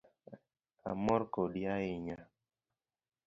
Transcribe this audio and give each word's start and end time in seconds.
Amor 0.91 1.21
kodi 1.33 1.61
ahinya 1.75 2.17